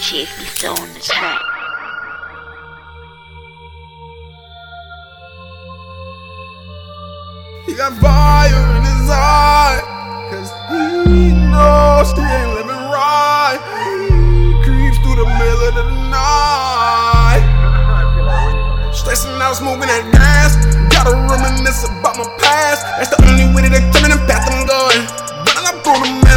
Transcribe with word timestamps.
Chick, 0.00 0.28
you 0.38 0.46
still 0.46 0.78
on 0.78 0.94
the 0.94 1.00
track. 1.00 1.42
He 7.66 7.74
got 7.74 7.92
fire 7.98 8.76
in 8.78 8.82
his 8.86 9.10
eye, 9.10 9.82
cause 10.30 10.50
he 10.70 11.34
knows 11.50 12.12
he 12.14 12.22
ain't 12.22 12.54
living 12.54 12.84
right. 12.94 13.58
He 13.90 14.54
creeps 14.62 14.98
through 15.02 15.18
the 15.18 15.26
middle 15.26 15.66
of 15.66 15.74
the 15.74 15.86
night. 16.14 17.42
Stressing 18.94 19.34
out, 19.42 19.56
smoking 19.56 19.88
that 19.90 20.06
gas. 20.14 20.54
Gotta 20.94 21.10
reminisce 21.26 21.84
about 21.84 22.16
my 22.16 22.24
past. 22.38 22.86
That's 22.96 23.10
the 23.10 23.18
only 23.28 23.52
way 23.52 23.62
to 23.66 23.70
determine 23.74 24.14
the 24.14 24.22
path 24.30 24.46
I'm 24.46 24.64
going. 24.64 25.04
Up 25.68 25.86
on 25.86 26.00
the 26.00 26.27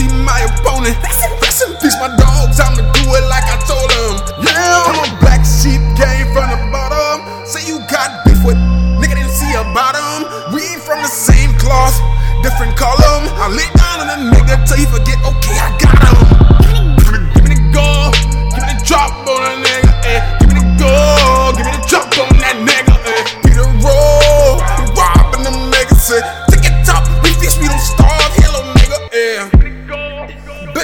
see 0.00 0.08
my 0.24 0.40
opponent. 0.48 0.96
Rest 1.42 1.64
in 1.64 1.76
peace, 1.76 1.96
my 2.00 2.08
dogs. 2.16 2.60
I'ma 2.60 2.80
do 2.96 3.04
it 3.12 3.24
like 3.28 3.44
I 3.44 3.56
told 3.68 3.88
them. 3.92 4.12
Yeah, 4.40 4.88
I'm 4.88 4.98
a 5.04 5.06
black 5.20 5.44
sheep, 5.44 5.80
game 5.96 6.28
from 6.32 6.48
the 6.48 6.58
bottom. 6.72 7.20
Say 7.44 7.66
you 7.68 7.80
got 7.92 8.24
beef 8.24 8.40
with 8.44 8.56
nigga, 9.00 9.16
didn't 9.20 9.34
see 9.34 9.52
a 9.52 9.64
bottom. 9.76 10.52
We 10.54 10.64
ain't 10.64 10.82
from 10.82 11.02
the 11.02 11.12
same 11.12 11.52
cloth, 11.58 11.96
different 12.42 12.76
column. 12.76 13.28
I 13.36 13.52
lay 13.52 13.68
down 13.76 14.00
on 14.00 14.08
a 14.08 14.18
nigga 14.32 14.64
till 14.64 14.78
he 14.80 14.86
forget. 14.88 15.20
Okay, 15.20 15.56
I 15.60 15.68
got 15.76 15.89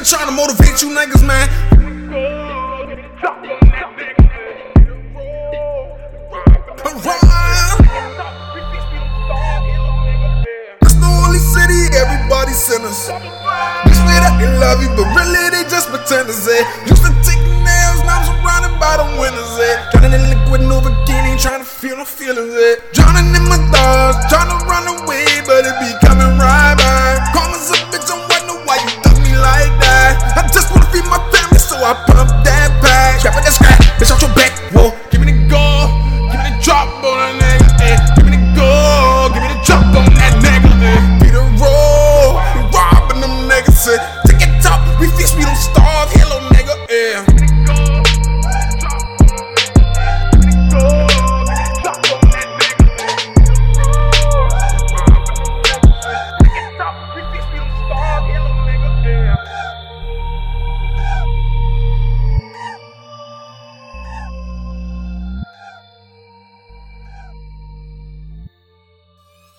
trying 0.07 0.27
to 0.27 0.33
motivate 0.33 0.81
you 0.83 0.95
niggas, 0.95 1.27
man. 1.27 1.49
It's 10.83 10.95
the 10.95 11.11
only 11.11 11.43
city, 11.43 11.91
everybody 11.99 12.53
sinners. 12.55 13.11
They 13.11 13.95
say 13.99 14.23
that 14.23 14.39
they 14.39 14.47
love 14.63 14.79
you, 14.79 14.95
but 14.95 15.11
really 15.11 15.51
they 15.51 15.69
just 15.69 15.91
pretenders, 15.91 16.47
eh? 16.47 16.63
Used 16.87 17.03
to 17.03 17.11
take 17.27 17.43
nails, 17.67 17.99
now 18.07 18.23
I'm 18.23 18.31
surrounded 18.31 18.79
by 18.79 19.03
the 19.03 19.07
winners, 19.19 19.59
eh? 19.59 19.91
Drowning 19.91 20.15
in 20.15 20.23
liquid 20.31 20.61
Novocaine, 20.63 21.35
ain't 21.35 21.41
trying 21.41 21.59
to 21.59 21.67
feel 21.67 21.97
no 21.97 22.05
feelings, 22.05 22.55
eh? 22.55 22.77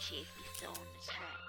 She's 0.09 0.25
still 0.55 0.69
on 0.69 0.75
the 0.75 1.11
track. 1.11 1.46